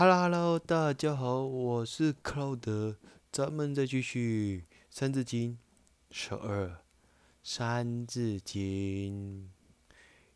[0.00, 2.94] Hello，Hello，大家好，我是克劳德，
[3.32, 5.58] 咱们再继续《三字经》
[6.16, 6.68] 十二，
[7.42, 9.50] 《三字经》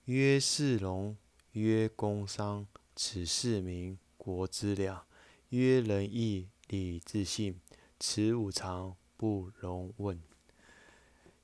[0.06, 1.16] 曰：士农，
[1.52, 5.06] 曰工商，此四民，国之良。
[5.50, 7.60] 曰仁义礼智信，
[8.00, 10.20] 此五常，不容紊。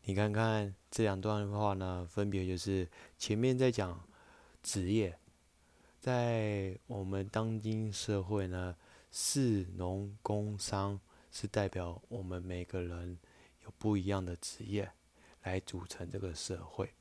[0.07, 4.05] 你看看这两段话呢，分别就是前面在讲
[4.61, 5.17] 职业。
[6.01, 8.77] 在我们当今社会呢，
[9.11, 11.01] 士农工商
[11.33, 13.19] 是代表我们每个人
[13.65, 14.93] 有不一样的职业，
[15.43, 16.95] 来组成这个社会，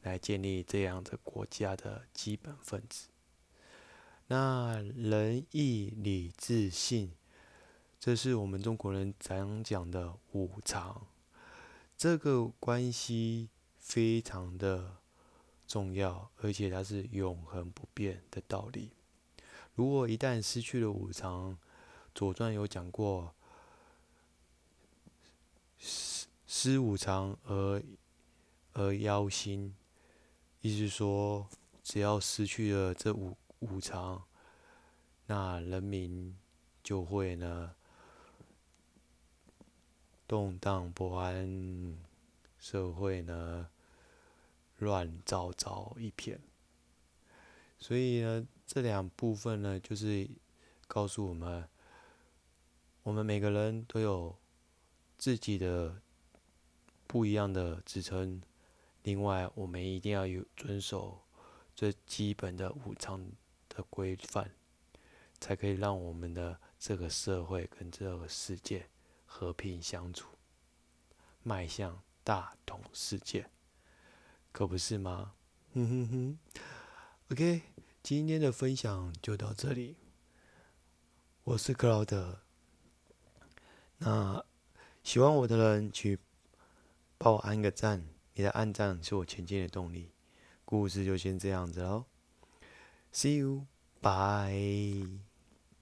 [0.00, 3.08] 来建立这样的国家的基本分子。
[4.28, 7.12] 那仁义礼智信，
[8.00, 11.06] 这是我们中国人常讲的五常，
[11.96, 15.01] 这个关系非常的。
[15.72, 18.90] 重要，而且它是永恒不变的道理。
[19.74, 21.52] 如果一旦失去了五常，
[22.14, 23.34] 《左传》有讲过，
[25.78, 27.82] 失失五常而
[28.74, 29.74] 而妖心，
[30.60, 31.48] 意思说，
[31.82, 34.22] 只要失去了这五五常，
[35.24, 36.36] 那人民
[36.82, 37.74] 就会呢
[40.28, 41.96] 动荡不安，
[42.58, 43.70] 社会呢。
[44.82, 46.40] 乱糟糟一片，
[47.78, 50.28] 所以呢，这两部分呢，就是
[50.88, 51.68] 告诉我们，
[53.04, 54.36] 我们每个人都有
[55.16, 56.02] 自己的
[57.06, 58.42] 不一样的职称。
[59.04, 61.22] 另外，我们一定要有遵守
[61.74, 63.30] 最基本的武昌
[63.68, 64.50] 的规范，
[65.40, 68.88] 才可以让我们的这个社会跟这个世界
[69.26, 70.28] 和平相处，
[71.42, 73.48] 迈向大同世界。
[74.52, 75.32] 可不是吗？
[75.74, 76.38] 哼哼哼。
[77.30, 77.62] OK，
[78.02, 79.96] 今天的分享就到这里。
[81.44, 82.40] 我是克劳德。
[83.98, 84.44] 那
[85.02, 86.18] 喜欢我的人，去
[87.16, 88.06] 帮我按个赞。
[88.34, 90.12] 你的按赞是我前进的动力。
[90.64, 92.04] 故事就先这样子喽。
[93.12, 95.31] See you，bye。